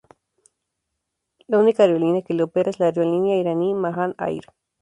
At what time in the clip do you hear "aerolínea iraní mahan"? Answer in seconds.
2.87-4.15